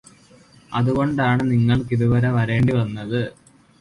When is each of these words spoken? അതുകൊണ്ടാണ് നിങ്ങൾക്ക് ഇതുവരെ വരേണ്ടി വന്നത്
അതുകൊണ്ടാണ് 0.71 1.43
നിങ്ങൾക്ക് 1.51 1.93
ഇതുവരെ 1.97 2.31
വരേണ്ടി 2.31 2.75
വന്നത് 2.75 3.21